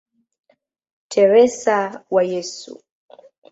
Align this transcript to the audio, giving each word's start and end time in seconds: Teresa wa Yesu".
Teresa 1.11 1.77
wa 2.13 2.23
Yesu". 2.31 2.73